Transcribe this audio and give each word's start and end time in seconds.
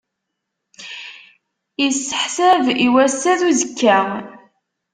Isseḥsab 1.85 2.65
i 2.85 2.87
wass-a 2.93 3.33
d 3.39 3.41
uzekka. 3.49 3.99